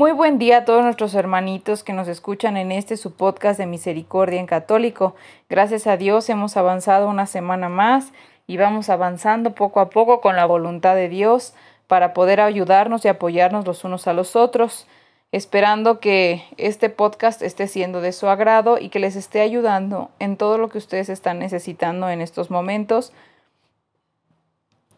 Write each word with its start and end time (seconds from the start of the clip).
Muy 0.00 0.12
buen 0.12 0.38
día 0.38 0.56
a 0.56 0.64
todos 0.64 0.82
nuestros 0.82 1.14
hermanitos 1.14 1.84
que 1.84 1.92
nos 1.92 2.08
escuchan 2.08 2.56
en 2.56 2.72
este 2.72 2.96
su 2.96 3.12
podcast 3.12 3.58
de 3.60 3.66
Misericordia 3.66 4.40
en 4.40 4.46
Católico. 4.46 5.14
Gracias 5.50 5.86
a 5.86 5.98
Dios 5.98 6.30
hemos 6.30 6.56
avanzado 6.56 7.06
una 7.06 7.26
semana 7.26 7.68
más 7.68 8.10
y 8.46 8.56
vamos 8.56 8.88
avanzando 8.88 9.54
poco 9.54 9.78
a 9.78 9.90
poco 9.90 10.22
con 10.22 10.36
la 10.36 10.46
voluntad 10.46 10.94
de 10.94 11.10
Dios 11.10 11.52
para 11.86 12.14
poder 12.14 12.40
ayudarnos 12.40 13.04
y 13.04 13.08
apoyarnos 13.08 13.66
los 13.66 13.84
unos 13.84 14.06
a 14.08 14.14
los 14.14 14.36
otros, 14.36 14.86
esperando 15.32 16.00
que 16.00 16.44
este 16.56 16.88
podcast 16.88 17.42
esté 17.42 17.68
siendo 17.68 18.00
de 18.00 18.12
su 18.12 18.26
agrado 18.26 18.78
y 18.78 18.88
que 18.88 19.00
les 19.00 19.16
esté 19.16 19.42
ayudando 19.42 20.08
en 20.18 20.38
todo 20.38 20.56
lo 20.56 20.70
que 20.70 20.78
ustedes 20.78 21.10
están 21.10 21.40
necesitando 21.40 22.08
en 22.08 22.22
estos 22.22 22.50
momentos. 22.50 23.12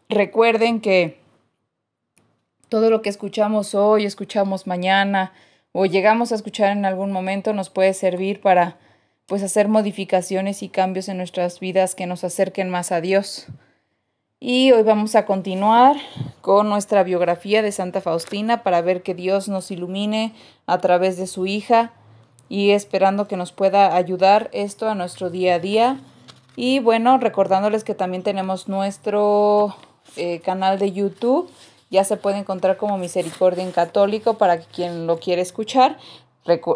Recuerden 0.09 0.81
que 0.81 1.22
todo 2.73 2.89
lo 2.89 3.03
que 3.03 3.11
escuchamos 3.11 3.75
hoy, 3.75 4.07
escuchamos 4.07 4.67
mañana 4.67 5.35
o 5.73 5.85
llegamos 5.85 6.33
a 6.33 6.37
escuchar 6.37 6.71
en 6.71 6.87
algún 6.87 7.13
momento 7.13 7.53
nos 7.53 7.69
puede 7.69 7.93
servir 7.93 8.41
para 8.41 8.79
pues 9.27 9.43
hacer 9.43 9.69
modificaciones 9.69 10.63
y 10.63 10.71
cambios 10.71 11.11
en 11.11 11.19
nuestras 11.19 11.61
vidas 11.61 11.95
que 11.95 12.07
nos 12.07 12.25
acerquen 12.25 12.71
más 12.71 12.91
a 12.91 13.03
Dios. 13.03 13.49
Y 14.41 14.73
hoy 14.73 14.85
vamos 14.85 15.17
a 15.17 15.27
continuar 15.27 15.97
con 16.41 16.71
nuestra 16.71 17.03
biografía 17.03 17.61
de 17.61 17.73
Santa 17.73 18.01
Faustina 18.01 18.63
para 18.63 18.81
ver 18.81 19.03
que 19.03 19.15
Dios 19.15 19.49
nos 19.49 19.71
ilumine 19.71 20.33
a 20.65 20.79
través 20.79 21.19
de 21.19 21.27
su 21.27 21.45
hija 21.45 21.93
y 22.49 22.71
esperando 22.71 23.29
que 23.29 23.37
nos 23.37 23.53
pueda 23.53 23.95
ayudar 23.95 24.49
esto 24.55 24.89
a 24.89 24.95
nuestro 24.95 25.29
día 25.29 25.57
a 25.57 25.59
día. 25.59 26.01
Y 26.57 26.79
bueno, 26.79 27.19
recordándoles 27.19 27.85
que 27.85 27.95
también 27.95 28.23
tenemos 28.23 28.67
nuestro 28.67 29.77
eh, 30.17 30.41
canal 30.41 30.79
de 30.79 30.93
YouTube 30.93 31.51
ya 31.93 32.05
se 32.05 32.17
puede 32.17 32.39
encontrar 32.39 32.79
como 32.79 32.97
Misericordia 32.97 33.63
en 33.63 33.71
Católico 33.71 34.35
para 34.35 34.59
quien 34.59 35.07
lo 35.07 35.19
quiere 35.19 35.43
escuchar. 35.43 35.99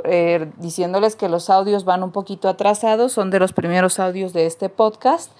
Eh, 0.04 0.52
diciéndoles 0.58 1.16
que 1.16 1.28
los 1.28 1.48
audios 1.50 1.84
van 1.84 2.04
un 2.04 2.12
poquito 2.12 2.48
atrasados, 2.48 3.12
son 3.12 3.30
de 3.30 3.40
los 3.40 3.52
primeros 3.54 3.98
audios 3.98 4.34
de 4.34 4.44
este 4.44 4.68
podcast. 4.68 5.32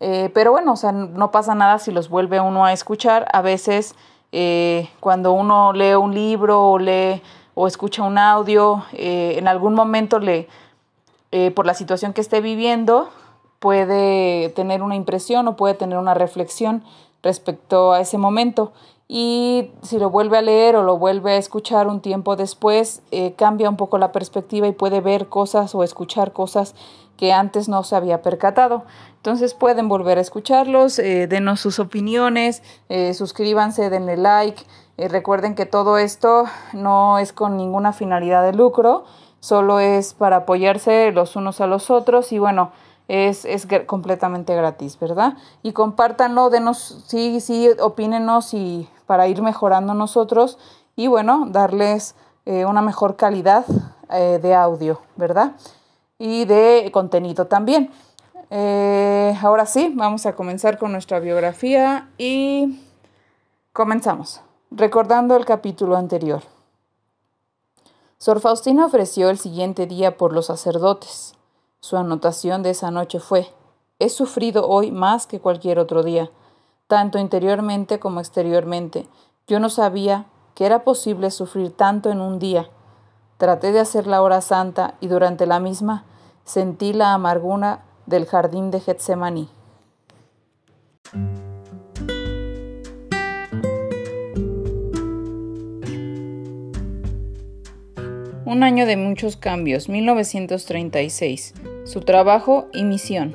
Eh, 0.00 0.30
pero 0.34 0.50
bueno, 0.50 0.72
o 0.72 0.76
sea, 0.76 0.92
no 0.92 1.30
pasa 1.30 1.54
nada 1.54 1.78
si 1.78 1.92
los 1.92 2.08
vuelve 2.08 2.40
uno 2.40 2.64
a 2.64 2.72
escuchar. 2.72 3.28
A 3.34 3.42
veces 3.42 3.94
eh, 4.32 4.88
cuando 4.98 5.32
uno 5.32 5.74
lee 5.74 5.94
un 5.94 6.14
libro 6.14 6.70
o 6.70 6.78
lee 6.78 7.22
o 7.54 7.66
escucha 7.66 8.02
un 8.02 8.16
audio, 8.16 8.82
en 8.94 9.46
algún 9.46 9.74
momento 9.74 10.18
le, 10.18 10.48
por 11.54 11.66
la 11.66 11.74
situación 11.74 12.14
que 12.14 12.22
esté 12.22 12.40
viviendo, 12.40 13.10
puede 13.58 14.48
tener 14.48 14.82
una 14.82 14.96
impresión 14.96 15.46
o 15.48 15.56
puede 15.56 15.74
tener 15.74 15.98
una 15.98 16.14
reflexión 16.14 16.82
respecto 17.22 17.92
a 17.92 18.00
ese 18.00 18.16
momento 18.16 18.72
y 19.14 19.70
si 19.82 19.98
lo 19.98 20.08
vuelve 20.08 20.38
a 20.38 20.40
leer 20.40 20.74
o 20.74 20.82
lo 20.82 20.96
vuelve 20.96 21.32
a 21.32 21.36
escuchar 21.36 21.86
un 21.86 22.00
tiempo 22.00 22.34
después, 22.34 23.02
eh, 23.10 23.34
cambia 23.34 23.68
un 23.68 23.76
poco 23.76 23.98
la 23.98 24.10
perspectiva 24.10 24.66
y 24.66 24.72
puede 24.72 25.02
ver 25.02 25.26
cosas 25.26 25.74
o 25.74 25.84
escuchar 25.84 26.32
cosas 26.32 26.74
que 27.18 27.30
antes 27.30 27.68
no 27.68 27.82
se 27.82 27.94
había 27.94 28.22
percatado. 28.22 28.84
Entonces 29.16 29.52
pueden 29.52 29.86
volver 29.86 30.16
a 30.16 30.22
escucharlos, 30.22 30.98
eh, 30.98 31.26
denos 31.26 31.60
sus 31.60 31.78
opiniones, 31.78 32.62
eh, 32.88 33.12
suscríbanse, 33.12 33.90
denle 33.90 34.16
like. 34.16 34.64
recuerden 34.96 35.54
que 35.56 35.66
todo 35.66 35.98
esto 35.98 36.44
no 36.72 37.18
es 37.18 37.34
con 37.34 37.58
ninguna 37.58 37.92
finalidad 37.92 38.42
de 38.42 38.54
lucro, 38.54 39.04
solo 39.40 39.78
es 39.78 40.14
para 40.14 40.36
apoyarse 40.36 41.12
los 41.12 41.36
unos 41.36 41.60
a 41.60 41.66
los 41.66 41.90
otros 41.90 42.32
y 42.32 42.38
bueno, 42.38 42.72
es, 43.12 43.44
es 43.44 43.68
completamente 43.84 44.56
gratis, 44.56 44.98
¿verdad? 44.98 45.36
Y 45.62 45.72
compártanlo, 45.72 46.48
denos, 46.48 47.04
sí, 47.06 47.40
sí, 47.40 47.68
opínenos 47.78 48.54
y 48.54 48.88
para 49.04 49.28
ir 49.28 49.42
mejorando 49.42 49.92
nosotros 49.92 50.58
y 50.96 51.08
bueno, 51.08 51.44
darles 51.50 52.14
eh, 52.46 52.64
una 52.64 52.80
mejor 52.80 53.16
calidad 53.16 53.66
eh, 54.10 54.38
de 54.40 54.54
audio, 54.54 55.02
¿verdad? 55.16 55.52
Y 56.18 56.46
de 56.46 56.88
contenido 56.90 57.46
también. 57.48 57.90
Eh, 58.48 59.38
ahora 59.42 59.66
sí, 59.66 59.92
vamos 59.94 60.24
a 60.24 60.34
comenzar 60.34 60.78
con 60.78 60.90
nuestra 60.92 61.20
biografía 61.20 62.08
y 62.16 62.80
comenzamos, 63.74 64.40
recordando 64.70 65.36
el 65.36 65.44
capítulo 65.44 65.96
anterior. 65.96 66.42
Sor 68.16 68.40
Faustina 68.40 68.86
ofreció 68.86 69.28
el 69.28 69.38
siguiente 69.38 69.86
día 69.86 70.16
por 70.16 70.32
los 70.32 70.46
sacerdotes. 70.46 71.34
Su 71.82 71.96
anotación 71.96 72.62
de 72.62 72.70
esa 72.70 72.92
noche 72.92 73.18
fue, 73.18 73.52
he 73.98 74.08
sufrido 74.08 74.68
hoy 74.68 74.92
más 74.92 75.26
que 75.26 75.40
cualquier 75.40 75.80
otro 75.80 76.04
día, 76.04 76.30
tanto 76.86 77.18
interiormente 77.18 77.98
como 77.98 78.20
exteriormente. 78.20 79.08
Yo 79.48 79.58
no 79.58 79.68
sabía 79.68 80.26
que 80.54 80.64
era 80.64 80.84
posible 80.84 81.32
sufrir 81.32 81.76
tanto 81.76 82.10
en 82.10 82.20
un 82.20 82.38
día. 82.38 82.70
Traté 83.36 83.72
de 83.72 83.80
hacer 83.80 84.06
la 84.06 84.22
hora 84.22 84.40
santa 84.42 84.94
y 85.00 85.08
durante 85.08 85.44
la 85.44 85.58
misma 85.58 86.04
sentí 86.44 86.92
la 86.92 87.14
amargura 87.14 87.82
del 88.06 88.26
jardín 88.26 88.70
de 88.70 88.78
Getsemaní. 88.78 89.48
Un 98.52 98.64
año 98.64 98.84
de 98.84 98.98
muchos 98.98 99.38
cambios, 99.38 99.88
1936 99.88 101.54
su 101.84 102.00
trabajo 102.00 102.68
y 102.74 102.84
misión. 102.84 103.34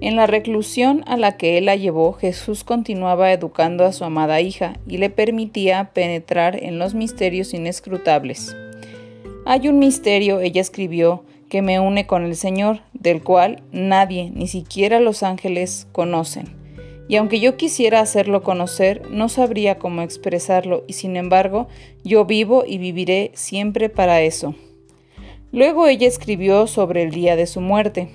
En 0.00 0.14
la 0.14 0.28
reclusión 0.28 1.02
a 1.08 1.16
la 1.16 1.36
que 1.36 1.58
él 1.58 1.64
la 1.64 1.74
llevó, 1.74 2.12
Jesús 2.12 2.62
continuaba 2.62 3.32
educando 3.32 3.84
a 3.84 3.92
su 3.92 4.04
amada 4.04 4.40
hija 4.40 4.74
y 4.86 4.98
le 4.98 5.10
permitía 5.10 5.90
penetrar 5.92 6.54
en 6.62 6.78
los 6.78 6.94
misterios 6.94 7.52
inescrutables. 7.52 8.54
Hay 9.44 9.66
un 9.66 9.80
misterio, 9.80 10.38
ella 10.38 10.60
escribió, 10.60 11.24
que 11.48 11.60
me 11.60 11.80
une 11.80 12.06
con 12.06 12.22
el 12.24 12.36
Señor, 12.36 12.78
del 12.92 13.24
cual 13.24 13.64
nadie, 13.72 14.30
ni 14.32 14.46
siquiera 14.46 15.00
los 15.00 15.24
ángeles, 15.24 15.88
conocen. 15.90 16.61
Y 17.12 17.16
aunque 17.16 17.40
yo 17.40 17.58
quisiera 17.58 18.00
hacerlo 18.00 18.42
conocer, 18.42 19.02
no 19.10 19.28
sabría 19.28 19.78
cómo 19.78 20.00
expresarlo, 20.00 20.82
y 20.86 20.94
sin 20.94 21.18
embargo, 21.18 21.68
yo 22.04 22.24
vivo 22.24 22.64
y 22.66 22.78
viviré 22.78 23.32
siempre 23.34 23.90
para 23.90 24.22
eso. 24.22 24.54
Luego 25.50 25.88
ella 25.88 26.08
escribió 26.08 26.66
sobre 26.66 27.02
el 27.02 27.10
día 27.10 27.36
de 27.36 27.46
su 27.46 27.60
muerte. 27.60 28.08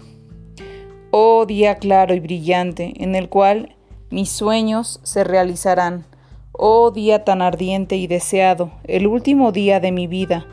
Oh 1.11 1.45
día 1.45 1.75
claro 1.75 2.15
y 2.15 2.19
brillante, 2.19 2.95
en 2.97 3.13
el 3.13 3.29
cual 3.29 3.75
mis 4.09 4.31
sueños 4.31 4.99
se 5.03 5.23
realizarán. 5.23 6.07
Oh 6.51 6.89
día 6.89 7.23
tan 7.23 7.43
ardiente 7.43 7.97
y 7.97 8.07
deseado, 8.07 8.71
el 8.85 9.05
último 9.05 9.51
día 9.51 9.79
de 9.79 9.91
mi 9.91 10.07
vida. 10.07 10.47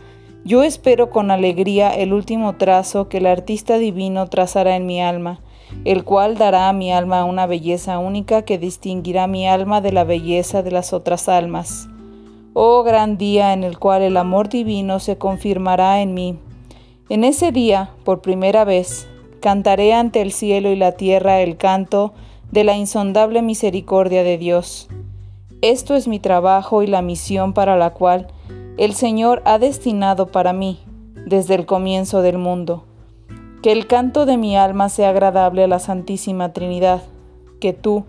Yo 0.44 0.65
espero 0.65 1.09
con 1.09 1.31
alegría 1.31 1.94
el 1.94 2.12
último 2.12 2.56
trazo 2.56 3.09
que 3.09 3.16
el 3.16 3.26
artista 3.26 3.78
divino 3.78 4.28
trazará 4.28 4.76
en 4.76 4.84
mi 4.84 5.00
alma, 5.00 5.41
el 5.84 6.04
cual 6.04 6.36
dará 6.36 6.68
a 6.68 6.72
mi 6.72 6.92
alma 6.92 7.24
una 7.24 7.46
belleza 7.46 7.98
única 7.98 8.42
que 8.42 8.58
distinguirá 8.58 9.26
mi 9.26 9.48
alma 9.48 9.80
de 9.80 9.92
la 9.92 10.04
belleza 10.04 10.62
de 10.62 10.70
las 10.70 10.92
otras 10.92 11.28
almas. 11.28 11.88
Oh 12.52 12.82
gran 12.82 13.19
día 13.19 13.52
en 13.52 13.64
el 13.64 13.78
cual 13.78 14.02
el 14.02 14.16
amor 14.16 14.49
divino 14.49 15.00
se 15.00 15.19
confirmará 15.19 16.00
en 16.00 16.14
mí 16.14 16.38
en 17.10 17.22
ese 17.22 17.52
día, 17.52 17.90
por 18.04 18.22
primera 18.22 18.64
vez, 18.64 19.06
cantaré 19.40 19.93
ante 19.93 20.22
el 20.22 20.32
cielo 20.32 20.70
y 20.70 20.76
la 20.76 20.93
tierra 20.93 21.43
el 21.43 21.58
canto 21.58 22.14
de 22.50 22.64
la 22.64 22.78
insondable 22.78 23.43
misericordia 23.43 24.25
de 24.25 24.38
Dios. 24.38 24.88
Esto 25.60 25.96
es 25.96 26.08
mi 26.08 26.19
trabajo 26.19 26.82
y 26.82 26.87
la 26.87 27.02
misión 27.02 27.52
para 27.52 27.76
la 27.76 27.90
cual 27.90 28.28
el 28.78 28.94
Señor 28.94 29.43
ha 29.44 29.58
destinado 29.58 30.28
para 30.28 30.54
mí 30.54 30.78
desde 31.26 31.56
el 31.56 31.66
comienzo 31.66 32.22
del 32.22 32.38
mundo. 32.38 32.84
Que 33.64 33.72
el 33.72 33.87
canto 33.87 34.26
de 34.26 34.37
mi 34.37 34.58
alma 34.58 34.90
sea 34.90 35.08
agradable 35.08 35.64
a 35.64 35.66
la 35.66 35.78
Santísima 35.78 36.52
Trinidad, 36.52 37.02
que 37.62 37.72
tú, 37.72 38.05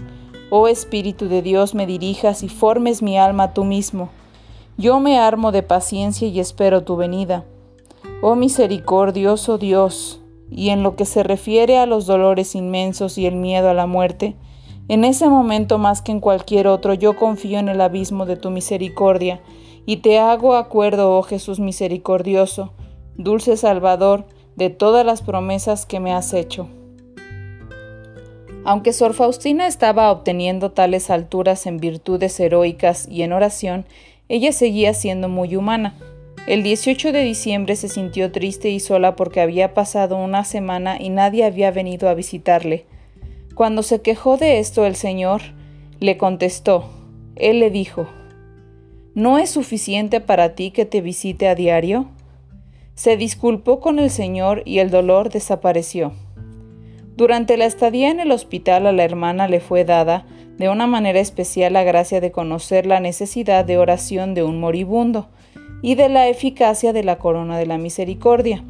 oh 0.50 0.68
Espíritu 0.68 1.30
de 1.30 1.42
Dios, 1.42 1.76
me 1.76 1.88
dirijas 1.88 2.44
y 2.44 2.50
formes 2.50 3.02
mi 3.02 3.18
alma 3.18 3.54
tú 3.54 3.64
mismo. 3.64 4.10
Yo 4.78 5.00
me 5.00 5.18
armo 5.18 5.54
de 5.54 5.64
paciencia 5.64 6.28
y 6.28 6.42
espero 6.42 6.84
tu 6.84 6.98
venida 6.98 7.46
Oh 8.22 8.36
misericordioso 8.36 9.58
Dios, 9.58 10.20
y 10.52 10.72
en 10.72 10.84
lo 10.84 10.98
que 10.98 11.06
se 11.06 11.24
refiere 11.24 11.78
a 11.78 11.86
los 11.86 12.06
dolores 12.06 12.54
inmensos 12.54 13.18
y 13.18 13.26
el 13.26 13.38
miedo 13.38 13.70
a 13.70 13.74
la 13.74 13.88
muerte, 13.88 14.36
en 14.90 15.06
ese 15.06 15.30
momento 15.30 15.78
más 15.78 16.02
que 16.02 16.12
en 16.12 16.20
cualquier 16.20 16.68
otro 16.68 16.94
yo 16.94 17.16
confío 17.16 17.60
en 17.60 17.70
el 17.70 17.80
abismo 17.80 18.26
de 18.26 18.36
tu 18.36 18.50
misericordia 18.50 19.40
y 19.86 20.02
te 20.02 20.20
hago 20.20 20.56
acuerdo, 20.56 21.18
oh 21.18 21.24
Jesús 21.24 21.62
misericordioso, 21.62 22.74
dulce 23.16 23.56
Salvador, 23.56 24.26
de 24.56 24.70
todas 24.70 25.06
las 25.06 25.22
promesas 25.22 25.86
que 25.86 26.00
me 26.00 26.14
has 26.14 26.34
hecho. 26.34 26.68
Aunque 28.64 28.94
Sor 28.94 29.14
Faustina 29.14 29.68
estaba 29.68 30.12
obteniendo 30.12 30.72
tales 30.72 31.10
alturas 31.10 31.68
en 31.68 31.78
virtudes 31.78 32.40
heroicas 32.40 33.08
y 33.08 33.22
en 33.22 33.32
oración, 33.32 33.86
ella 34.28 34.52
seguía 34.52 34.94
siendo 34.96 35.30
muy 35.30 35.56
humana. 35.56 35.96
El 36.48 36.64
18 36.64 37.12
de 37.12 37.24
diciembre 37.24 37.76
se 37.76 37.90
sintió 37.90 38.32
triste 38.32 38.70
y 38.70 38.80
sola 38.80 39.16
porque 39.16 39.42
había 39.42 39.74
pasado 39.76 40.18
una 40.18 40.44
semana 40.44 40.98
y 41.00 41.10
nadie 41.10 41.44
había 41.44 41.70
venido 41.70 42.10
a 42.10 42.16
visitarle. 42.16 42.86
Cuando 43.54 43.84
se 43.84 44.02
quejó 44.02 44.38
de 44.38 44.60
esto 44.60 44.86
el 44.86 44.96
Señor, 44.96 45.42
le 46.00 46.18
contestó. 46.18 46.90
Él 47.36 47.60
le 47.60 47.70
dijo, 47.70 48.08
¿No 49.14 49.38
es 49.38 49.52
suficiente 49.52 50.22
para 50.22 50.56
ti 50.56 50.72
que 50.72 50.86
te 50.86 51.02
visite 51.02 51.48
a 51.48 51.56
diario? 51.56 52.08
Se 52.96 53.18
disculpó 53.18 53.82
con 53.82 54.00
el 54.00 54.10
Señor 54.10 54.62
y 54.64 54.80
el 54.80 54.90
dolor 54.90 55.30
desapareció. 55.30 56.14
Durante 57.18 57.58
la 57.58 57.66
estadía 57.66 58.10
en 58.10 58.22
el 58.22 58.32
hospital 58.32 58.88
a 58.88 58.94
la 58.94 59.04
hermana 59.04 59.48
le 59.50 59.60
fue 59.60 59.84
dada, 59.84 60.26
de 60.58 60.70
una 60.70 60.88
manera 60.88 61.20
especial, 61.20 61.74
la 61.74 61.84
gracia 61.84 62.22
de 62.22 62.32
conocer 62.32 62.86
la 62.86 63.02
necesidad 63.02 63.66
de 63.66 63.78
oración 63.78 64.34
de 64.34 64.44
un 64.44 64.62
moribundo 64.62 65.28
y 65.82 65.96
de 65.96 66.08
la 66.08 66.30
eficacia 66.30 66.94
de 66.94 67.04
la 67.04 67.18
corona 67.18 67.58
de 67.58 67.66
la 67.66 67.78
misericordia, 67.78 68.64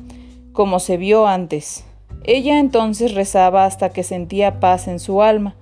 como 0.53 0.79
se 0.79 0.97
vio 0.97 1.27
antes. 1.27 1.85
Ella 2.23 2.57
entonces 2.57 3.13
rezaba 3.13 3.65
hasta 3.65 3.89
que 3.89 4.01
sentía 4.01 4.59
paz 4.59 4.87
en 4.87 4.99
su 4.99 5.21
alma. 5.21 5.55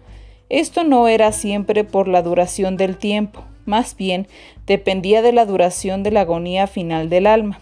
Esto 0.47 0.85
no 0.85 1.09
era 1.09 1.33
siempre 1.33 1.83
por 1.83 2.07
la 2.07 2.21
duración 2.21 2.77
del 2.77 2.97
tiempo, 2.97 3.43
más 3.65 3.97
bien 3.97 4.27
dependía 4.65 5.21
de 5.21 5.33
la 5.33 5.45
duración 5.45 6.03
de 6.03 6.11
la 6.11 6.21
agonía 6.21 6.67
final 6.67 7.09
del 7.09 7.27
alma. 7.27 7.59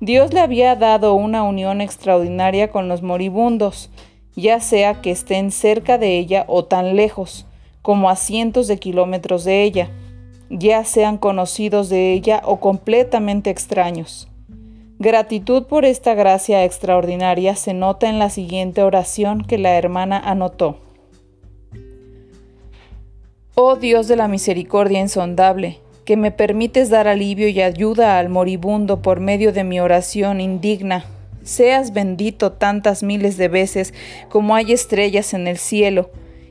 Dios 0.00 0.32
le 0.32 0.40
había 0.40 0.76
dado 0.76 1.14
una 1.14 1.42
unión 1.42 1.80
extraordinaria 1.80 2.70
con 2.70 2.88
los 2.88 3.02
moribundos, 3.02 3.90
ya 4.36 4.60
sea 4.60 5.00
que 5.00 5.10
estén 5.10 5.50
cerca 5.50 5.98
de 5.98 6.18
ella 6.18 6.44
o 6.46 6.64
tan 6.64 6.96
lejos, 6.96 7.46
como 7.82 8.10
a 8.10 8.16
cientos 8.16 8.68
de 8.68 8.78
kilómetros 8.78 9.44
de 9.44 9.62
ella 9.62 9.90
ya 10.50 10.84
sean 10.84 11.18
conocidos 11.18 11.88
de 11.88 12.12
ella 12.12 12.42
o 12.44 12.60
completamente 12.60 13.50
extraños. 13.50 14.28
Gratitud 14.98 15.64
por 15.64 15.84
esta 15.84 16.14
gracia 16.14 16.64
extraordinaria 16.64 17.54
se 17.54 17.74
nota 17.74 18.08
en 18.08 18.18
la 18.18 18.30
siguiente 18.30 18.82
oración 18.82 19.44
que 19.44 19.58
la 19.58 19.76
hermana 19.76 20.18
anotó. 20.18 20.78
Oh 23.54 23.76
Dios 23.76 24.08
de 24.08 24.16
la 24.16 24.28
misericordia 24.28 25.00
insondable, 25.00 25.78
que 26.08 26.16
me 26.16 26.30
permites 26.30 26.88
dar 26.88 27.06
alivio 27.06 27.48
y 27.48 27.60
ayuda 27.60 28.18
al 28.18 28.30
moribundo 28.30 29.02
por 29.02 29.20
medio 29.20 29.52
de 29.52 29.62
mi 29.62 29.78
oración 29.78 30.40
indigna, 30.40 31.04
seas 31.42 31.92
bendito 31.92 32.52
tantas 32.52 33.02
miles 33.02 33.36
de 33.36 33.48
veces 33.48 33.92
como 34.30 34.54
hay 34.54 34.72
estrellas 34.72 35.34
en 35.34 35.46
el 35.46 35.58
cielo 35.58 36.08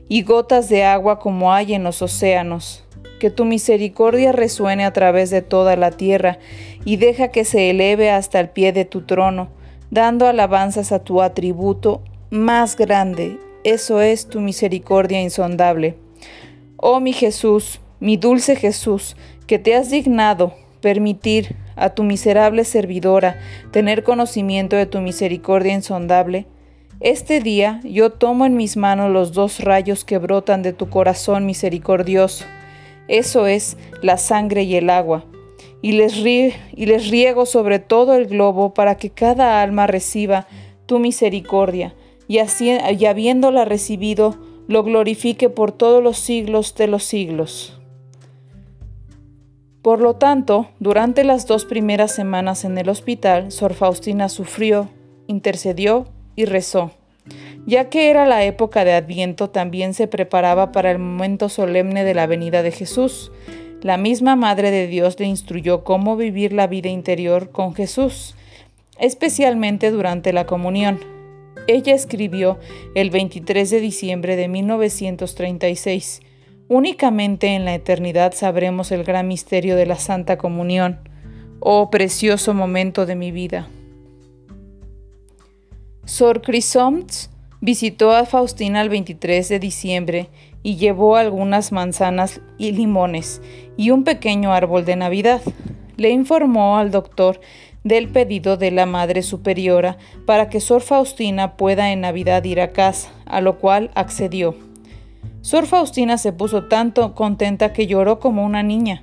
y 0.08 0.22
gotas 0.22 0.68
de 0.68 0.84
agua 0.84 1.18
como 1.18 1.52
hay 1.52 1.74
en 1.74 1.82
los 1.82 2.02
océanos. 2.02 2.84
Que 3.18 3.30
tu 3.30 3.44
misericordia 3.44 4.30
resuene 4.30 4.84
a 4.84 4.92
través 4.92 5.28
de 5.30 5.42
toda 5.42 5.74
la 5.74 5.90
tierra 5.90 6.38
y 6.84 6.94
deja 6.94 7.32
que 7.32 7.44
se 7.44 7.68
eleve 7.68 8.12
hasta 8.12 8.38
el 8.38 8.50
pie 8.50 8.72
de 8.72 8.84
tu 8.84 9.06
trono, 9.06 9.48
dando 9.90 10.28
alabanzas 10.28 10.92
a 10.92 11.00
tu 11.00 11.20
atributo 11.20 12.04
más 12.30 12.76
grande, 12.76 13.40
eso 13.64 14.02
es 14.02 14.28
tu 14.28 14.38
misericordia 14.38 15.20
insondable. 15.20 15.96
Oh 16.76 17.00
mi 17.00 17.12
Jesús, 17.12 17.80
mi 17.98 18.16
dulce 18.16 18.54
Jesús, 18.54 19.16
que 19.48 19.58
te 19.58 19.74
has 19.74 19.90
dignado 19.90 20.54
permitir 20.80 21.56
a 21.74 21.90
tu 21.90 22.04
miserable 22.04 22.64
servidora 22.64 23.40
tener 23.72 24.04
conocimiento 24.04 24.76
de 24.76 24.86
tu 24.86 25.00
misericordia 25.00 25.74
insondable, 25.74 26.46
este 27.00 27.40
día 27.40 27.80
yo 27.82 28.10
tomo 28.10 28.46
en 28.46 28.56
mis 28.56 28.76
manos 28.76 29.10
los 29.10 29.32
dos 29.32 29.58
rayos 29.58 30.04
que 30.04 30.18
brotan 30.18 30.62
de 30.62 30.72
tu 30.72 30.88
corazón 30.88 31.46
misericordioso 31.46 32.44
eso 33.08 33.46
es 33.46 33.78
la 34.02 34.18
sangre 34.18 34.62
y 34.64 34.76
el 34.76 34.90
agua, 34.90 35.24
y 35.80 35.92
les, 35.92 36.14
y 36.18 36.52
les 36.86 37.08
riego 37.08 37.46
sobre 37.46 37.78
todo 37.78 38.14
el 38.14 38.26
globo 38.26 38.74
para 38.74 38.96
que 38.96 39.08
cada 39.08 39.62
alma 39.62 39.86
reciba 39.86 40.46
tu 40.84 40.98
misericordia, 40.98 41.94
y, 42.28 42.38
así, 42.38 42.70
y 42.70 43.06
habiéndola 43.06 43.64
recibido, 43.64 44.36
lo 44.68 44.82
glorifique 44.82 45.48
por 45.48 45.72
todos 45.72 46.02
los 46.02 46.18
siglos 46.18 46.74
de 46.74 46.86
los 46.88 47.02
siglos. 47.04 47.77
Por 49.82 50.00
lo 50.00 50.16
tanto, 50.16 50.68
durante 50.80 51.22
las 51.22 51.46
dos 51.46 51.64
primeras 51.64 52.12
semanas 52.12 52.64
en 52.64 52.76
el 52.78 52.88
hospital, 52.88 53.52
Sor 53.52 53.74
Faustina 53.74 54.28
sufrió, 54.28 54.88
intercedió 55.28 56.06
y 56.34 56.46
rezó. 56.46 56.90
Ya 57.64 57.88
que 57.88 58.10
era 58.10 58.26
la 58.26 58.44
época 58.44 58.84
de 58.84 58.94
Adviento, 58.94 59.50
también 59.50 59.94
se 59.94 60.08
preparaba 60.08 60.72
para 60.72 60.90
el 60.90 60.98
momento 60.98 61.48
solemne 61.48 62.02
de 62.02 62.14
la 62.14 62.26
venida 62.26 62.62
de 62.62 62.72
Jesús. 62.72 63.30
La 63.82 63.98
misma 63.98 64.34
Madre 64.34 64.70
de 64.70 64.88
Dios 64.88 65.20
le 65.20 65.26
instruyó 65.26 65.84
cómo 65.84 66.16
vivir 66.16 66.52
la 66.52 66.66
vida 66.66 66.88
interior 66.88 67.50
con 67.50 67.74
Jesús, 67.74 68.34
especialmente 68.98 69.90
durante 69.92 70.32
la 70.32 70.46
comunión. 70.46 70.98
Ella 71.68 71.94
escribió 71.94 72.58
el 72.94 73.10
23 73.10 73.70
de 73.70 73.80
diciembre 73.80 74.34
de 74.34 74.48
1936. 74.48 76.22
Únicamente 76.68 77.48
en 77.48 77.64
la 77.64 77.74
eternidad 77.74 78.34
sabremos 78.34 78.92
el 78.92 79.04
gran 79.04 79.26
misterio 79.26 79.76
de 79.76 79.86
la 79.86 79.96
Santa 79.96 80.38
Comunión. 80.38 80.98
Oh 81.60 81.90
precioso 81.90 82.54
momento 82.54 83.06
de 83.06 83.16
mi 83.16 83.32
vida. 83.32 83.68
Sor 86.04 86.40
Chrysomts 86.40 87.30
Visitó 87.60 88.12
a 88.12 88.24
Faustina 88.24 88.80
el 88.82 88.88
23 88.88 89.48
de 89.48 89.58
diciembre 89.58 90.28
y 90.62 90.76
llevó 90.76 91.16
algunas 91.16 91.72
manzanas 91.72 92.40
y 92.56 92.70
limones 92.70 93.42
y 93.76 93.90
un 93.90 94.04
pequeño 94.04 94.52
árbol 94.52 94.84
de 94.84 94.94
Navidad. 94.94 95.42
Le 95.96 96.10
informó 96.10 96.78
al 96.78 96.92
doctor 96.92 97.40
del 97.82 98.08
pedido 98.08 98.56
de 98.56 98.70
la 98.70 98.86
Madre 98.86 99.22
Superiora 99.22 99.98
para 100.24 100.48
que 100.48 100.60
Sor 100.60 100.82
Faustina 100.82 101.56
pueda 101.56 101.90
en 101.90 102.02
Navidad 102.02 102.44
ir 102.44 102.60
a 102.60 102.70
casa, 102.70 103.10
a 103.26 103.40
lo 103.40 103.58
cual 103.58 103.90
accedió. 103.96 104.67
Sor 105.48 105.64
Faustina 105.66 106.18
se 106.18 106.34
puso 106.34 106.64
tanto 106.64 107.14
contenta 107.14 107.72
que 107.72 107.86
lloró 107.86 108.20
como 108.20 108.44
una 108.44 108.62
niña. 108.62 109.02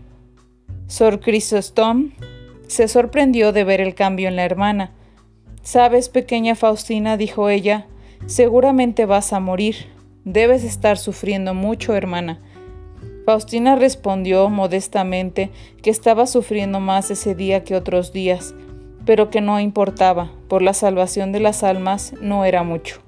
Sor 0.85 1.19
Crisostom 1.19 2.11
se 2.67 2.87
sorprendió 2.87 3.51
de 3.51 3.63
ver 3.63 3.81
el 3.81 3.95
cambio 3.95 4.27
en 4.27 4.35
la 4.35 4.45
hermana. 4.45 4.91
Sabes, 5.63 6.07
pequeña 6.07 6.53
Faustina, 6.53 7.17
dijo 7.17 7.49
ella, 7.49 7.87
Seguramente 8.27 9.07
vas 9.07 9.33
a 9.33 9.39
morir. 9.39 9.87
Debes 10.23 10.63
estar 10.63 10.99
sufriendo 10.99 11.55
mucho, 11.55 11.95
hermana. 11.95 12.39
Faustina 13.25 13.75
respondió 13.75 14.47
modestamente 14.51 15.49
que 15.81 15.89
estaba 15.89 16.27
sufriendo 16.27 16.79
más 16.79 17.09
ese 17.09 17.33
día 17.33 17.63
que 17.63 17.75
otros 17.75 18.13
días, 18.13 18.53
pero 19.03 19.31
que 19.31 19.41
no 19.41 19.59
importaba, 19.59 20.31
por 20.47 20.61
la 20.61 20.75
salvación 20.75 21.31
de 21.31 21.39
las 21.39 21.63
almas 21.63 22.13
no 22.21 22.45
era 22.45 22.61
mucho. 22.61 23.01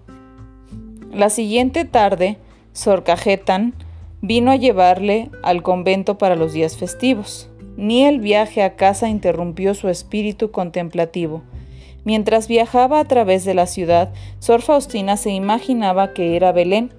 La 1.13 1.29
siguiente 1.29 1.86
tarde, 1.86 2.39
Sor 2.77 3.03
Cajetan 3.03 3.74
vino 4.22 4.51
a 4.51 4.55
llevarle 4.55 5.31
al 5.41 5.63
convento 5.63 6.19
para 6.19 6.36
los 6.36 6.53
días 6.53 6.77
festivos. 6.77 7.50
Ni 7.75 8.05
el 8.05 8.19
viaje 8.19 8.62
a 8.62 8.75
casa 8.75 9.10
interrumpió 9.10 9.74
su 9.74 9.89
espíritu 9.89 10.51
contemplativo. 10.51 11.41
Mientras 12.03 12.48
viajaba 12.48 13.00
a 13.00 13.05
través 13.05 13.46
de 13.46 13.55
la 13.55 13.65
ciudad, 13.65 14.13
Sor 14.38 14.62
Faustina 14.62 15.17
se 15.17 15.31
imaginaba 15.31 16.13
que 16.13 16.36
era 16.36 16.51
Belén. 16.51 16.93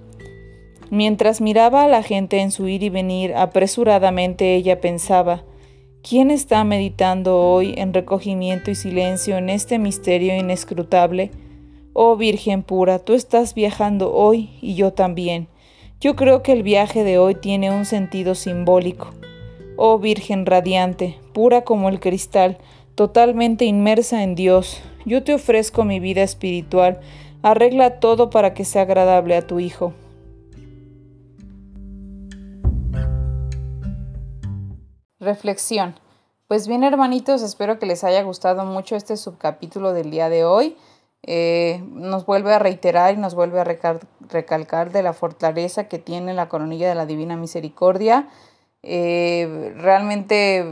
Mientras 0.90 1.40
miraba 1.40 1.84
a 1.84 1.88
la 1.88 2.02
gente 2.02 2.40
en 2.40 2.50
su 2.50 2.66
ir 2.66 2.82
y 2.82 2.88
venir 2.88 3.34
apresuradamente, 3.36 4.56
ella 4.56 4.80
pensaba, 4.80 5.44
¿quién 6.02 6.32
está 6.32 6.64
meditando 6.64 7.40
hoy 7.40 7.74
en 7.76 7.94
recogimiento 7.94 8.72
y 8.72 8.74
silencio 8.74 9.36
en 9.38 9.48
este 9.48 9.78
misterio 9.78 10.36
inescrutable? 10.36 11.30
Oh 11.92 12.16
Virgen 12.16 12.64
pura, 12.64 12.98
tú 12.98 13.14
estás 13.14 13.54
viajando 13.54 14.12
hoy 14.12 14.50
y 14.60 14.74
yo 14.74 14.92
también. 14.92 15.46
Yo 16.00 16.14
creo 16.14 16.44
que 16.44 16.52
el 16.52 16.62
viaje 16.62 17.02
de 17.02 17.18
hoy 17.18 17.34
tiene 17.34 17.72
un 17.72 17.84
sentido 17.84 18.36
simbólico. 18.36 19.08
Oh 19.76 19.98
Virgen 19.98 20.46
radiante, 20.46 21.18
pura 21.32 21.62
como 21.62 21.88
el 21.88 21.98
cristal, 21.98 22.58
totalmente 22.94 23.64
inmersa 23.64 24.22
en 24.22 24.36
Dios, 24.36 24.80
yo 25.06 25.24
te 25.24 25.34
ofrezco 25.34 25.84
mi 25.84 25.98
vida 25.98 26.22
espiritual, 26.22 27.00
arregla 27.42 27.98
todo 27.98 28.30
para 28.30 28.54
que 28.54 28.64
sea 28.64 28.82
agradable 28.82 29.34
a 29.34 29.44
tu 29.44 29.58
Hijo. 29.58 29.92
Reflexión. 35.18 35.96
Pues 36.46 36.68
bien, 36.68 36.84
hermanitos, 36.84 37.42
espero 37.42 37.80
que 37.80 37.86
les 37.86 38.04
haya 38.04 38.22
gustado 38.22 38.64
mucho 38.64 38.94
este 38.94 39.16
subcapítulo 39.16 39.92
del 39.92 40.12
día 40.12 40.28
de 40.28 40.44
hoy. 40.44 40.76
Eh, 41.30 41.84
nos 41.92 42.24
vuelve 42.24 42.54
a 42.54 42.58
reiterar 42.58 43.12
y 43.12 43.18
nos 43.18 43.34
vuelve 43.34 43.60
a 43.60 43.64
recalcar 44.30 44.92
de 44.92 45.02
la 45.02 45.12
fortaleza 45.12 45.84
que 45.84 45.98
tiene 45.98 46.32
la 46.32 46.48
coronilla 46.48 46.88
de 46.88 46.94
la 46.94 47.04
Divina 47.04 47.36
Misericordia. 47.36 48.28
Eh, 48.82 49.74
realmente 49.76 50.64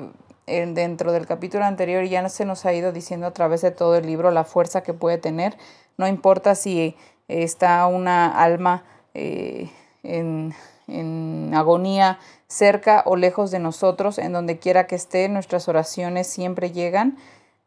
dentro 0.46 1.12
del 1.12 1.26
capítulo 1.26 1.66
anterior 1.66 2.04
ya 2.04 2.26
se 2.30 2.46
nos 2.46 2.64
ha 2.64 2.72
ido 2.72 2.92
diciendo 2.92 3.26
a 3.26 3.32
través 3.32 3.60
de 3.60 3.70
todo 3.70 3.96
el 3.96 4.06
libro 4.06 4.30
la 4.30 4.44
fuerza 4.44 4.82
que 4.82 4.94
puede 4.94 5.18
tener. 5.18 5.58
No 5.98 6.08
importa 6.08 6.54
si 6.54 6.96
está 7.28 7.86
una 7.86 8.26
alma 8.42 8.82
eh, 9.12 9.70
en, 10.04 10.54
en 10.86 11.52
agonía 11.54 12.18
cerca 12.46 13.02
o 13.04 13.16
lejos 13.16 13.50
de 13.50 13.58
nosotros, 13.58 14.16
en 14.16 14.32
donde 14.32 14.58
quiera 14.58 14.86
que 14.86 14.94
esté, 14.94 15.28
nuestras 15.28 15.68
oraciones 15.68 16.28
siempre 16.28 16.70
llegan, 16.70 17.18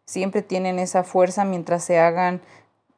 siempre 0.05 0.41
tienen 0.41 0.79
esa 0.79 1.03
fuerza 1.03 1.45
mientras 1.45 1.83
se 1.83 1.99
hagan 1.99 2.41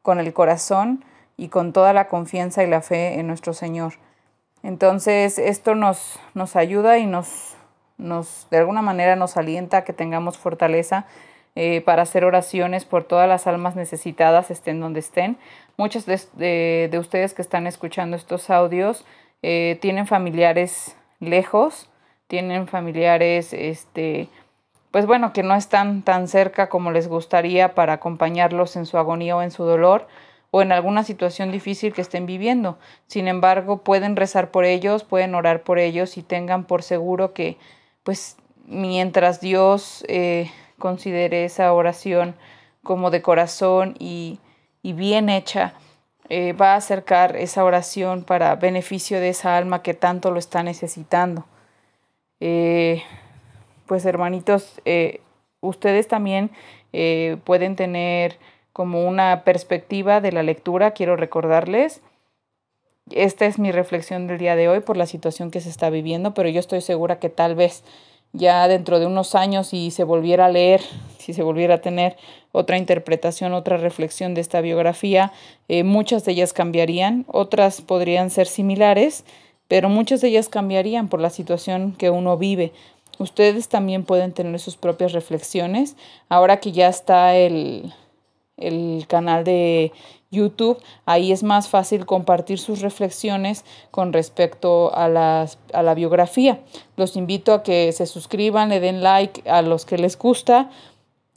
con 0.02 0.20
el 0.20 0.34
corazón 0.34 1.04
y 1.38 1.50
con 1.50 1.74
toda 1.74 1.94
la 1.94 2.08
confianza 2.08 2.64
y 2.64 2.68
la 2.68 2.82
fe 2.82 3.20
en 3.20 3.28
nuestro 3.28 3.54
Señor. 3.54 3.94
Entonces, 4.64 5.40
esto 5.40 5.76
nos, 5.76 6.20
nos 6.34 6.56
ayuda 6.56 7.00
y 7.00 7.06
nos, 7.06 7.56
nos, 7.98 8.48
de 8.52 8.58
alguna 8.58 8.82
manera 8.82 9.16
nos 9.16 9.38
alienta 9.38 9.78
a 9.78 9.84
que 9.84 9.94
tengamos 9.94 10.38
fortaleza 10.38 11.06
eh, 11.56 11.82
para 11.82 12.04
hacer 12.04 12.24
oraciones 12.24 12.86
por 12.86 13.04
todas 13.04 13.28
las 13.28 13.48
almas 13.48 13.76
necesitadas, 13.76 14.52
estén 14.52 14.80
donde 14.80 15.00
estén. 15.00 15.38
Muchos 15.78 16.06
de, 16.06 16.88
de, 16.90 17.00
ustedes 17.00 17.34
que 17.34 17.42
están 17.42 17.68
escuchando 17.68 18.16
estos 18.16 18.50
audios 18.50 19.06
eh, 19.42 19.78
tienen 19.82 20.08
familiares 20.08 20.96
lejos, 21.20 21.90
tienen 22.28 22.68
familiares, 22.68 23.52
este, 23.52 24.30
pues 24.92 25.06
bueno, 25.06 25.32
que 25.34 25.42
no 25.42 25.56
están 25.56 26.04
tan 26.04 26.28
cerca 26.28 26.68
como 26.68 26.92
les 26.92 27.08
gustaría 27.08 27.74
para 27.74 27.94
acompañarlos 27.94 28.76
en 28.76 28.86
su 28.86 28.98
agonía 28.98 29.38
o 29.38 29.42
en 29.42 29.52
su 29.52 29.64
dolor 29.64 30.08
o 30.52 30.62
en 30.62 30.74
alguna 30.74 31.04
situación 31.04 31.50
difícil 31.52 31.94
que 31.94 32.02
estén 32.02 32.26
viviendo. 32.26 32.78
Sin 33.08 33.30
embargo, 33.30 33.78
pueden 33.84 34.18
rezar 34.18 34.52
por 34.52 34.66
ellos, 34.66 35.06
pueden 35.06 35.34
orar 35.34 35.64
por 35.64 35.80
ellos 35.80 36.18
y 36.18 36.24
tengan 36.24 36.66
por 36.66 36.84
seguro 36.84 37.34
que, 37.34 37.58
pues, 38.04 38.36
mientras 38.66 39.40
Dios 39.40 40.04
eh, 40.10 40.52
considere 40.78 41.46
esa 41.46 41.72
oración 41.72 42.36
como 42.84 43.12
de 43.12 43.22
corazón 43.22 43.96
y, 43.98 44.40
bien 44.84 45.30
hecha, 45.30 45.74
eh, 46.28 46.52
va 46.54 46.74
a 46.74 46.78
acercar 46.78 47.38
esa 47.38 47.64
oración 47.64 48.24
para 48.24 48.56
beneficio 48.56 49.20
de 49.22 49.30
esa 49.30 49.56
alma 49.56 49.82
que 49.82 49.94
tanto 49.94 50.32
lo 50.32 50.40
está 50.40 50.64
necesitando. 50.64 51.46
Eh, 52.42 53.04
pues 53.92 54.06
hermanitos, 54.06 54.80
ustedes 55.60 56.08
también 56.08 56.50
pueden 57.44 57.76
tener 57.76 58.38
como 58.72 59.06
una 59.06 59.44
perspectiva 59.44 60.22
de 60.22 60.32
la 60.32 60.44
lectura, 60.44 60.92
quiero 60.92 61.18
recordarles. 61.18 62.00
Esta 63.10 63.48
es 63.48 63.60
mi 63.60 63.74
reflexión 63.74 64.28
del 64.28 64.38
día 64.38 64.56
de 64.56 64.70
hoy 64.70 64.80
por 64.80 64.96
la 64.96 65.08
situación 65.08 65.52
que 65.52 65.60
se 65.60 65.68
está 65.68 65.90
viviendo, 65.90 66.34
pero 66.34 66.48
yo 66.48 66.62
estoy 66.62 66.80
segura 66.80 67.20
que 67.20 67.28
tal 67.28 67.56
vez 67.56 67.84
ya 68.32 68.66
dentro 68.70 68.98
de 69.02 69.08
unos 69.08 69.36
años 69.36 69.68
si 69.68 69.92
se 69.92 70.06
volviera 70.06 70.46
a 70.46 70.50
leer, 70.50 70.80
si 71.18 71.34
se 71.34 71.44
volviera 71.44 71.76
a 71.76 71.82
tener 71.82 72.16
otra 72.54 72.78
interpretación, 72.78 73.52
otra 73.52 73.76
reflexión 73.76 74.36
de 74.36 74.40
esta 74.40 74.62
biografía, 74.62 75.34
eh, 75.68 75.84
muchas 75.84 76.24
de 76.24 76.32
ellas 76.32 76.54
cambiarían, 76.54 77.26
otras 77.28 77.82
podrían 77.82 78.30
ser 78.30 78.48
similares, 78.48 79.26
pero 79.68 79.90
muchas 79.90 80.22
de 80.22 80.30
ellas 80.30 80.48
cambiarían 80.48 81.10
por 81.10 81.20
la 81.20 81.30
situación 81.30 81.92
que 81.92 82.10
uno 82.10 82.38
vive. 82.38 82.72
Ustedes 83.22 83.70
también 83.70 84.04
pueden 84.04 84.34
tener 84.34 84.60
sus 84.60 84.78
propias 84.78 85.14
reflexiones. 85.14 85.96
Ahora 86.28 86.60
que 86.60 86.72
ya 86.72 86.88
está 86.88 87.36
el, 87.36 87.94
el 88.58 89.06
canal 89.08 89.44
de 89.44 89.92
YouTube. 90.32 90.82
Ahí 91.06 91.32
es 91.32 91.44
más 91.44 91.68
fácil 91.68 92.06
compartir 92.06 92.58
sus 92.58 92.82
reflexiones 92.82 93.64
con 93.92 94.14
respecto 94.14 94.92
a, 94.96 95.06
a 95.74 95.84
la 95.84 95.94
biografía. 95.94 96.62
Los 96.96 97.16
invito 97.16 97.54
a 97.54 97.64
que 97.64 97.92
se 97.92 98.08
suscriban, 98.08 98.70
le 98.70 98.80
den 98.80 99.04
like 99.04 99.48
a 99.50 99.62
los 99.62 99.86
que 99.86 99.98
les 99.98 100.18
gusta, 100.18 100.72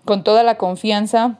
con 0.04 0.24
toda 0.24 0.42
la 0.42 0.56
confianza. 0.56 1.38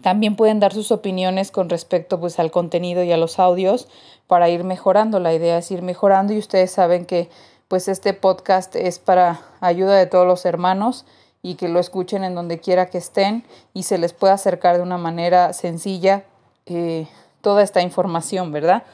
También 0.00 0.36
pueden 0.36 0.60
dar 0.60 0.72
sus 0.72 0.92
opiniones 0.92 1.50
con 1.50 1.68
respecto 1.68 2.20
pues, 2.20 2.38
al 2.38 2.50
contenido 2.50 3.02
y 3.02 3.12
a 3.12 3.16
los 3.16 3.38
audios 3.38 3.88
para 4.26 4.48
ir 4.48 4.62
mejorando. 4.62 5.18
La 5.18 5.34
idea 5.34 5.58
es 5.58 5.70
ir 5.70 5.82
mejorando 5.82 6.32
y 6.32 6.38
ustedes 6.38 6.70
saben 6.70 7.04
que 7.04 7.28
pues 7.68 7.88
este 7.88 8.12
podcast 8.14 8.76
es 8.76 8.98
para 8.98 9.40
ayuda 9.60 9.96
de 9.96 10.06
todos 10.06 10.26
los 10.26 10.44
hermanos 10.44 11.04
y 11.42 11.54
que 11.54 11.68
lo 11.68 11.80
escuchen 11.80 12.24
en 12.24 12.34
donde 12.34 12.58
quiera 12.58 12.86
que 12.86 12.98
estén 12.98 13.44
y 13.74 13.84
se 13.84 13.98
les 13.98 14.12
pueda 14.12 14.34
acercar 14.34 14.76
de 14.76 14.82
una 14.82 14.98
manera 14.98 15.52
sencilla 15.52 16.24
eh, 16.66 17.08
toda 17.40 17.62
esta 17.62 17.82
información, 17.82 18.52
¿verdad? 18.52 18.84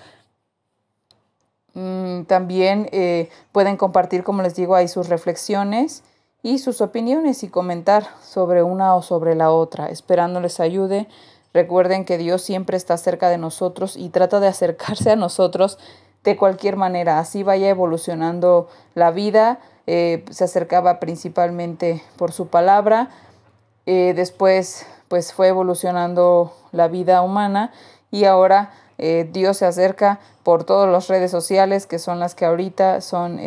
Mm, 1.75 2.25
también 2.25 2.89
eh, 2.93 3.31
pueden 3.53 3.77
compartir, 3.77 4.25
como 4.25 4.43
les 4.43 4.55
digo, 4.55 4.75
ahí 4.75 4.89
sus 4.89 5.09
reflexiones 5.09 6.03
y 6.43 6.59
sus 6.59 6.81
opiniones 6.81 7.43
y 7.45 7.49
comentar 7.49 8.07
sobre 8.23 8.63
una 8.63 8.95
o 8.95 9.03
sobre 9.03 9.35
la 9.35 9.51
otra, 9.51 9.89
esperando 9.89 10.41
les 10.41 10.61
ayude. 10.61 11.09
Recuerden 11.55 12.05
que 12.05 12.19
Dios 12.19 12.43
siempre 12.43 12.77
está 12.77 12.97
cerca 12.97 13.29
de 13.29 13.39
nosotros 13.39 13.97
y 13.97 14.09
trata 14.09 14.41
de 14.41 14.49
acercarse 14.49 15.11
a 15.11 15.17
nosotros 15.17 15.79
de 16.25 16.37
cualquier 16.37 16.77
manera, 16.77 17.19
así 17.19 17.43
vaya 17.43 17.69
evolucionando 17.69 18.69
la 18.95 19.11
vida, 19.11 19.59
eh, 19.87 20.25
se 20.31 20.45
acercaba 20.45 21.01
principalmente 21.01 22.03
por 22.17 22.33
su 22.33 22.47
palabra, 22.47 23.11
eh, 23.87 24.13
después 24.15 24.87
pues 25.09 25.33
fue 25.33 25.49
evolucionando 25.49 26.55
la 26.71 26.89
vida 26.89 27.23
humana 27.23 27.73
y 28.11 28.25
ahora 28.25 28.71
eh, 28.99 29.29
Dios 29.31 29.59
se 29.59 29.67
acerca 29.67 30.21
por 30.45 30.65
todas 30.65 30.91
las 30.91 31.09
redes 31.09 31.31
sociales 31.31 31.87
que 31.87 31.99
son 31.99 32.21
las 32.21 32.35
que 32.35 32.45
ahorita 32.45 33.01
son 33.01 33.41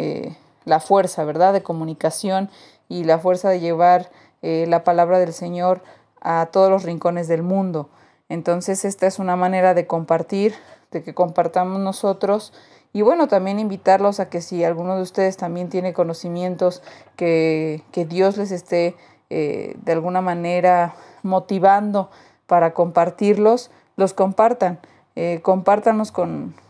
la 0.65 0.79
fuerza, 0.79 1.23
¿verdad?, 1.23 1.53
de 1.53 1.63
comunicación 1.63 2.49
y 2.89 3.03
la 3.05 3.17
fuerza 3.17 3.49
de 3.49 3.59
llevar 3.59 4.09
la 4.41 4.83
palabra 4.83 5.17
del 5.17 5.33
Señor 5.33 5.81
a 6.21 6.47
todos 6.51 6.69
los 6.69 6.83
rincones 6.83 7.27
del 7.27 7.41
mundo. 7.41 7.89
Entonces 8.29 8.85
esta 8.85 9.07
es 9.07 9.19
una 9.19 9.35
manera 9.35 9.73
de 9.73 9.87
compartir, 9.87 10.53
de 10.91 11.03
que 11.03 11.13
compartamos 11.13 11.79
nosotros 11.79 12.53
y 12.93 13.01
bueno, 13.01 13.27
también 13.27 13.59
invitarlos 13.59 14.19
a 14.19 14.29
que 14.29 14.41
si 14.41 14.63
alguno 14.63 14.95
de 14.95 15.01
ustedes 15.01 15.35
también 15.35 15.69
tiene 15.69 15.93
conocimientos 15.93 16.81
que, 17.17 17.83
que 17.91 18.05
Dios 18.05 18.37
les 18.37 18.51
esté 18.51 18.95
eh, 19.29 19.75
de 19.83 19.91
alguna 19.91 20.21
manera 20.21 20.95
motivando 21.21 22.09
para 22.47 22.73
compartirlos, 22.73 23.71
los 23.97 24.13
compartan. 24.13 24.79
Eh, 25.17 25.41
con, 25.41 25.63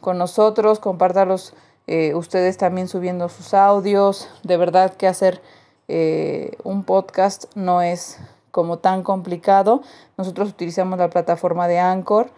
con, 0.01 0.17
nosotros, 0.17 0.79
compártalos 0.79 1.53
eh, 1.87 2.13
ustedes 2.13 2.57
también 2.57 2.87
subiendo 2.87 3.29
sus 3.29 3.53
audios. 3.53 4.29
De 4.43 4.57
verdad 4.57 4.95
que 4.95 5.07
hacer 5.07 5.41
eh, 5.87 6.57
un 6.63 6.83
podcast 6.83 7.45
no 7.55 7.81
es 7.81 8.19
como 8.55 8.77
tan 8.77 9.03
complicado. 9.03 9.81
Nosotros 10.17 10.47
utilizamos 10.47 10.97
la 10.97 11.09
plataforma 11.09 11.67
de 11.67 11.79
Anchor. 11.79 12.29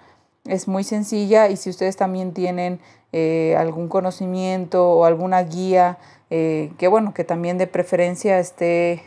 Es 0.46 0.68
muy 0.68 0.84
sencilla 0.84 1.48
y 1.48 1.58
si 1.58 1.70
ustedes 1.70 1.96
también 1.96 2.34
tienen 2.34 2.80
eh, 3.12 3.56
algún 3.56 3.88
conocimiento 3.88 4.90
o 4.90 5.06
alguna 5.06 5.44
guía 5.44 6.00
eh, 6.32 6.72
que 6.80 6.88
bueno, 6.88 7.14
que 7.14 7.24
también 7.24 7.60
de 7.60 7.68
preferencia 7.68 8.40
esté 8.40 9.04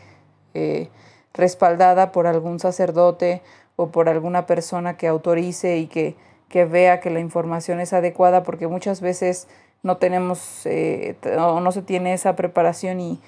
eh, 0.53 0.87
respaldada 1.33 2.13
por 2.13 2.27
algún 2.27 2.61
sacerdote 2.61 3.41
o 3.75 3.87
por 3.87 4.07
alguna 4.07 4.45
persona 4.45 4.95
que 4.95 5.09
autorice 5.09 5.79
y 5.79 5.87
que, 5.87 6.15
que 6.47 6.63
vea 6.63 7.01
que 7.01 7.09
la 7.09 7.19
información 7.19 7.81
es 7.81 7.91
adecuada 7.91 8.43
porque 8.43 8.67
muchas 8.67 9.01
veces 9.01 9.49
no 9.83 9.97
tenemos 9.97 10.65
o 10.65 11.59
no 11.59 11.71
se 11.73 11.81
tiene 11.81 12.13
esa 12.13 12.37
preparación 12.37 13.01
y, 13.01 13.19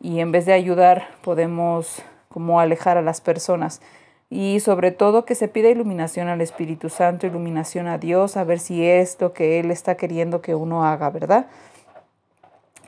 y 0.00 0.20
en 0.20 0.32
vez 0.32 0.46
de 0.46 0.54
ayudar 0.54 1.08
podemos 1.22 2.02
como 2.38 2.60
alejar 2.60 2.96
a 2.96 3.02
las 3.02 3.20
personas 3.20 3.80
y 4.30 4.60
sobre 4.60 4.92
todo 4.92 5.24
que 5.24 5.34
se 5.34 5.48
pida 5.48 5.70
iluminación 5.70 6.28
al 6.28 6.40
Espíritu 6.40 6.88
Santo, 6.88 7.26
iluminación 7.26 7.88
a 7.88 7.98
Dios, 7.98 8.36
a 8.36 8.44
ver 8.44 8.60
si 8.60 8.86
es 8.86 9.20
lo 9.20 9.32
que 9.32 9.58
Él 9.58 9.72
está 9.72 9.96
queriendo 9.96 10.40
que 10.40 10.54
uno 10.54 10.84
haga, 10.84 11.10
¿verdad? 11.10 11.46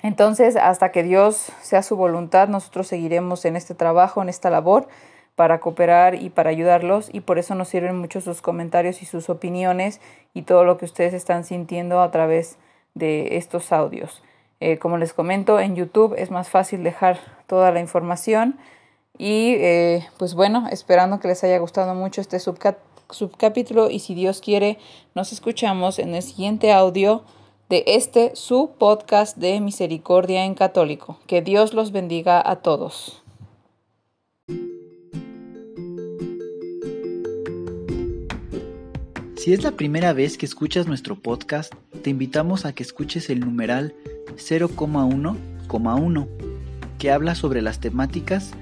Entonces, 0.05 0.55
hasta 0.55 0.93
que 0.93 1.03
Dios 1.03 1.51
sea 1.63 1.83
su 1.83 1.97
voluntad, 1.97 2.47
nosotros 2.47 2.87
seguiremos 2.87 3.45
en 3.45 3.57
este 3.57 3.75
trabajo, 3.75 4.23
en 4.23 4.29
esta 4.29 4.51
labor, 4.51 4.87
para 5.35 5.59
cooperar 5.59 6.15
y 6.15 6.31
para 6.31 6.51
ayudarlos, 6.51 7.13
y 7.13 7.23
por 7.23 7.41
eso 7.41 7.57
nos 7.57 7.71
sirven 7.71 7.99
mucho 7.99 8.21
sus 8.21 8.43
comentarios 8.43 9.03
y 9.03 9.07
sus 9.07 9.29
opiniones 9.31 10.01
y 10.33 10.43
todo 10.43 10.63
lo 10.63 10.79
que 10.79 10.85
ustedes 10.85 11.13
están 11.13 11.43
sintiendo 11.43 12.03
a 12.03 12.13
través 12.13 12.57
de 12.95 13.37
estos 13.37 13.73
audios. 13.73 14.23
Eh, 14.61 14.79
como 14.79 14.97
les 14.97 15.13
comento, 15.13 15.59
en 15.59 15.75
YouTube 15.75 16.15
es 16.17 16.31
más 16.31 16.51
fácil 16.51 16.85
dejar 16.85 17.19
toda 17.49 17.73
la 17.73 17.81
información 17.81 18.57
y 19.21 19.55
eh, 19.59 20.09
pues 20.17 20.33
bueno, 20.33 20.67
esperando 20.73 21.21
que 21.21 21.29
les 21.29 21.45
haya 21.45 21.59
gustado 21.59 21.95
mucho 21.95 22.23
este 22.23 22.39
subcapítulo 22.41 23.91
y 23.91 23.99
si 23.99 24.15
Dios 24.15 24.41
quiere, 24.41 24.79
nos 25.15 25.35
escuchamos 25.35 25.99
en 25.99 26.15
el 26.15 26.23
siguiente 26.23 26.73
audio 26.73 27.23
de 27.69 27.85
este 27.87 28.35
su 28.35 28.71
podcast 28.79 29.37
de 29.37 29.61
Misericordia 29.61 30.47
en 30.47 30.55
Católico. 30.55 31.21
Que 31.27 31.43
Dios 31.43 31.75
los 31.75 31.93
bendiga 31.93 32.43
a 32.43 32.63
todos. 32.63 33.23
Si 39.37 39.53
es 39.53 39.63
la 39.63 39.73
primera 39.73 40.15
vez 40.15 40.39
que 40.39 40.47
escuchas 40.47 40.87
nuestro 40.87 41.17
podcast, 41.17 41.75
te 42.03 42.09
invitamos 42.09 42.65
a 42.65 42.73
que 42.73 42.83
escuches 42.83 43.29
el 43.29 43.41
numeral 43.41 43.95
0,1,1 44.37 46.27
que 46.99 47.11
habla 47.11 47.35
sobre 47.35 47.61
las 47.63 47.81
temáticas 47.81 48.53